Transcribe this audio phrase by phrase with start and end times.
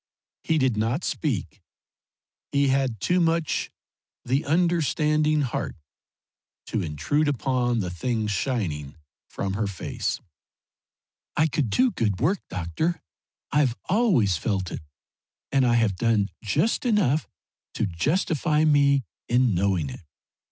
[0.43, 1.61] He did not speak;
[2.51, 3.69] he had too much
[4.25, 5.75] the understanding heart
[6.65, 8.95] to intrude upon the things shining
[9.29, 10.19] from her face.
[11.37, 12.99] "I could do good work, doctor.
[13.51, 14.81] I've always felt it,
[15.51, 17.27] and I have done just enough
[17.75, 20.01] to justify me in knowing it.